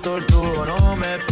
tortugo, 0.00 0.64
no 0.66 0.96
me 0.96 1.29